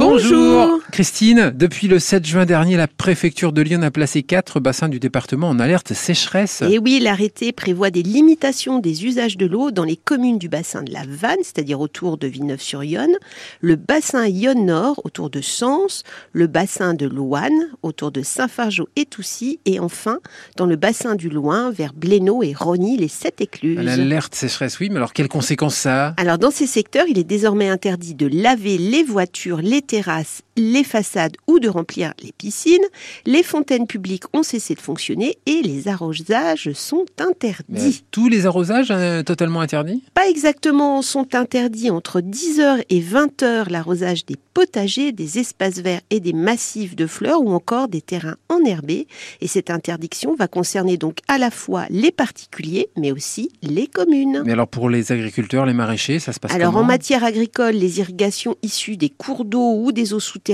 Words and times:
Bonjour. 0.00 0.80
Christine, 0.92 1.52
depuis 1.54 1.86
le 1.86 1.98
7 1.98 2.24
juin 2.24 2.46
dernier, 2.46 2.78
la 2.78 2.88
préfecture 2.88 3.52
de 3.52 3.60
Lyon 3.60 3.82
a 3.82 3.90
placé 3.90 4.22
quatre 4.22 4.58
bassins 4.58 4.88
du 4.88 4.98
département 4.98 5.50
en 5.50 5.58
alerte 5.58 5.92
sécheresse. 5.92 6.62
Et 6.62 6.78
oui, 6.78 7.00
l'arrêté 7.00 7.52
prévoit 7.52 7.90
des 7.90 8.02
limitations 8.02 8.78
des 8.78 9.04
usages 9.04 9.36
de 9.36 9.44
l'eau 9.44 9.70
dans 9.70 9.84
les 9.84 9.96
communes 9.96 10.38
du 10.38 10.48
bassin 10.48 10.82
de 10.82 10.90
la 10.90 11.02
Vanne, 11.06 11.40
c'est-à-dire 11.42 11.80
autour 11.80 12.16
de 12.16 12.26
Villeneuve-sur-Yonne, 12.26 13.12
le 13.60 13.76
bassin 13.76 14.26
Yonne-Nord 14.26 15.02
autour 15.04 15.28
de 15.28 15.42
Sens, 15.42 16.02
le 16.32 16.46
bassin 16.46 16.94
de 16.94 17.04
Louane 17.04 17.68
autour 17.82 18.10
de 18.10 18.22
Saint-Fargeau 18.22 18.88
et 18.96 19.04
Toussy, 19.04 19.60
et 19.66 19.80
enfin 19.80 20.20
dans 20.56 20.66
le 20.66 20.76
bassin 20.76 21.14
du 21.14 21.28
Loing 21.28 21.72
vers 21.72 21.92
Blénaud 21.92 22.42
et 22.42 22.54
Rogny, 22.54 22.96
les 22.96 23.08
sept 23.08 23.42
écluses. 23.42 23.76
L'alerte 23.76 24.34
sécheresse, 24.34 24.80
oui, 24.80 24.88
mais 24.88 24.96
alors 24.96 25.12
quelles 25.12 25.28
conséquences 25.28 25.76
ça 25.76 26.08
a? 26.08 26.14
Alors 26.16 26.38
dans 26.38 26.50
ces 26.50 26.66
secteurs, 26.66 27.04
il 27.06 27.18
est 27.18 27.24
désormais 27.24 27.68
interdit 27.68 28.14
de 28.14 28.30
laver 28.32 28.78
les 28.78 29.02
voitures, 29.02 29.58
les 29.58 29.82
terrasses, 29.90 30.42
les 30.60 30.84
façades 30.84 31.36
ou 31.46 31.58
de 31.58 31.68
remplir 31.68 32.12
les 32.22 32.32
piscines. 32.32 32.84
Les 33.26 33.42
fontaines 33.42 33.86
publiques 33.86 34.24
ont 34.34 34.42
cessé 34.42 34.74
de 34.74 34.80
fonctionner 34.80 35.38
et 35.46 35.62
les 35.62 35.88
arrosages 35.88 36.72
sont 36.72 37.06
interdits. 37.18 37.64
Mais 37.68 37.90
tous 38.10 38.28
les 38.28 38.46
arrosages 38.46 38.90
euh, 38.90 39.22
totalement 39.22 39.60
interdits? 39.60 40.02
Pas 40.14 40.28
exactement, 40.28 41.02
sont 41.02 41.34
interdits 41.34 41.90
entre 41.90 42.20
10h 42.20 42.84
et 42.88 43.00
20h 43.00 43.70
l'arrosage 43.70 44.26
des 44.26 44.36
potagers, 44.54 45.12
des 45.12 45.38
espaces 45.38 45.78
verts 45.78 46.02
et 46.10 46.20
des 46.20 46.32
massifs 46.32 46.94
de 46.94 47.06
fleurs 47.06 47.40
ou 47.40 47.50
encore 47.52 47.88
des 47.88 48.02
terrains 48.02 48.36
enherbés. 48.48 49.06
Et 49.40 49.46
cette 49.46 49.70
interdiction 49.70 50.34
va 50.34 50.48
concerner 50.48 50.96
donc 50.96 51.18
à 51.28 51.38
la 51.38 51.50
fois 51.50 51.86
les 51.88 52.10
particuliers 52.10 52.88
mais 52.96 53.12
aussi 53.12 53.50
les 53.62 53.86
communes. 53.86 54.42
Mais 54.44 54.52
alors 54.52 54.68
pour 54.68 54.90
les 54.90 55.12
agriculteurs, 55.12 55.66
les 55.66 55.72
maraîchers, 55.72 56.18
ça 56.18 56.32
se 56.32 56.40
passe 56.40 56.52
Alors 56.52 56.76
en 56.76 56.84
matière 56.84 57.24
agricole, 57.24 57.74
les 57.74 57.98
irrigations 58.00 58.56
issues 58.62 58.96
des 58.96 59.08
cours 59.08 59.44
d'eau 59.44 59.82
ou 59.82 59.92
des 59.92 60.12
eaux 60.12 60.20
souterraines 60.20 60.49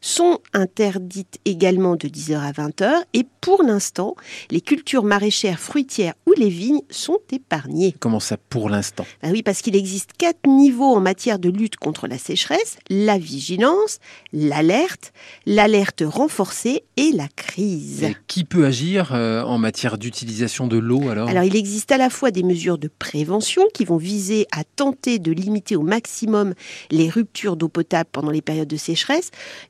sont 0.00 0.40
interdites 0.52 1.38
également 1.44 1.96
de 1.96 2.08
10h 2.08 2.38
à 2.38 2.52
20h 2.52 3.02
et 3.14 3.26
pour 3.40 3.62
l'instant, 3.62 4.16
les 4.50 4.60
cultures 4.60 5.04
maraîchères, 5.04 5.58
fruitières 5.58 6.14
ou 6.26 6.32
les 6.36 6.48
vignes 6.48 6.82
sont 6.90 7.18
épargnées. 7.32 7.94
Comment 7.98 8.20
ça 8.20 8.36
pour 8.36 8.68
l'instant? 8.68 9.06
Bah 9.22 9.28
oui, 9.32 9.42
parce 9.42 9.62
qu'il 9.62 9.76
existe 9.76 10.10
quatre 10.18 10.46
niveaux 10.46 10.94
en 10.94 11.00
matière 11.00 11.38
de 11.38 11.48
lutte 11.48 11.76
contre 11.76 12.06
la 12.06 12.18
sécheresse, 12.18 12.76
la 12.88 13.18
vigilance, 13.18 13.98
l'alerte, 14.32 15.12
l'alerte 15.46 16.02
renforcée 16.06 16.84
et 16.96 17.12
la 17.12 17.28
crise. 17.28 18.02
Et 18.02 18.16
qui 18.26 18.44
peut 18.44 18.66
agir 18.66 19.12
euh, 19.12 19.42
en 19.42 19.58
matière 19.58 19.98
d'utilisation 19.98 20.66
de 20.66 20.78
l'eau 20.78 21.08
alors? 21.08 21.28
Alors 21.28 21.44
il 21.44 21.56
existe 21.56 21.92
à 21.92 21.98
la 21.98 22.10
fois 22.10 22.30
des 22.30 22.42
mesures 22.42 22.78
de 22.78 22.88
prévention 22.98 23.62
qui 23.74 23.84
vont 23.84 23.96
viser 23.96 24.46
à 24.52 24.64
tenter 24.64 25.18
de 25.18 25.32
limiter 25.32 25.76
au 25.76 25.82
maximum 25.82 26.54
les 26.90 27.08
ruptures 27.08 27.56
d'eau 27.56 27.68
potable 27.68 28.08
pendant 28.12 28.30
les 28.30 28.42
périodes 28.42 28.68
de 28.68 28.76
sécheresse. 28.76 29.19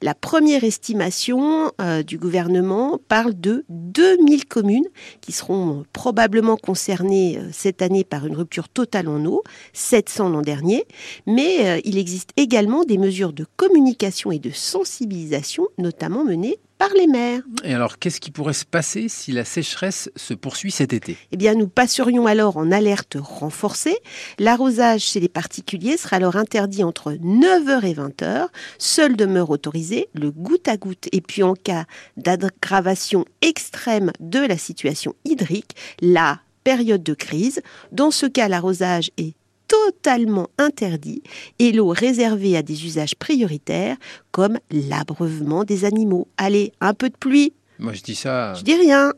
La 0.03 0.15
première 0.15 0.65
estimation 0.65 1.73
euh, 1.81 2.03
du 2.03 2.19
gouvernement 2.19 2.99
parle 3.09 3.39
de 3.39 3.65
2000 3.69 4.47
communes 4.47 4.87
qui 5.21 5.33
seront 5.33 5.85
probablement 5.93 6.57
concernées 6.57 7.39
euh, 7.39 7.49
cette 7.53 7.83
année 7.83 8.05
par 8.05 8.27
une 8.27 8.37
rupture 8.37 8.69
totale 8.69 9.09
en 9.09 9.25
eau, 9.25 9.43
700 9.73 10.31
l'an 10.31 10.43
dernier, 10.43 10.85
mais 11.27 11.67
euh, 11.67 11.81
il 11.85 11.99
existe 11.99 12.31
également 12.37 12.85
des 12.85 12.99
mesures 12.99 13.33
de 13.33 13.47
communication 13.57 14.33
et 14.33 14.39
de 14.39 14.51
sensibilisation, 14.51 15.69
notamment 15.79 16.25
menées 16.25 16.59
par 16.81 16.89
les 16.97 17.07
maires. 17.07 17.43
Et 17.63 17.75
alors 17.75 17.99
qu'est-ce 17.99 18.21
qui 18.21 18.31
pourrait 18.31 18.55
se 18.55 18.65
passer 18.65 19.11
si 19.11 19.33
la 19.33 19.45
sécheresse 19.45 20.11
se 20.17 20.33
poursuit 20.33 20.71
cet 20.71 20.95
été? 20.95 21.19
Eh 21.31 21.37
bien, 21.37 21.55
nous 21.55 21.69
passerions 21.69 22.27
alors 22.27 22.57
en 22.57 22.73
alerte 22.73 23.19
renforcée. 23.21 23.99
L'arrosage 24.39 25.03
chez 25.03 25.21
les 25.21 25.29
particuliers 25.29 25.99
sera 25.99 26.17
alors 26.17 26.37
interdit 26.37 26.83
entre 26.83 27.13
9h 27.13 27.85
et 27.85 27.93
20h. 27.93 28.47
Seul 28.79 29.15
demeure 29.15 29.51
autorisé 29.51 30.09
le 30.15 30.31
goutte 30.31 30.69
à 30.69 30.79
goutte. 30.79 31.09
Et 31.13 31.21
puis, 31.21 31.43
en 31.43 31.53
cas 31.53 31.85
d'aggravation 32.17 33.27
extrême 33.43 34.11
de 34.19 34.39
la 34.39 34.57
situation 34.57 35.15
hydrique, 35.27 35.77
la 36.01 36.41
période 36.65 37.03
de 37.03 37.13
crise, 37.13 37.61
dans 37.93 38.11
ce 38.11 38.25
cas, 38.25 38.49
l'arrosage 38.49 39.11
est 39.19 39.35
totalement 39.91 40.49
interdit 40.59 41.23
et 41.59 41.73
l'eau 41.73 41.89
réservée 41.89 42.57
à 42.57 42.63
des 42.63 42.85
usages 42.87 43.17
prioritaires 43.17 43.97
comme 44.31 44.57
l'abreuvement 44.71 45.65
des 45.65 45.85
animaux. 45.85 46.29
Allez, 46.37 46.73
un 46.81 46.95
peu 46.95 47.09
de 47.09 47.17
pluie, 47.17 47.53
Moi 47.79 47.93
je 47.95 48.03
dis 48.03 48.15
ça. 48.15 48.55
je 48.55 48.63
dis 48.63 48.75
rien. 48.75 49.09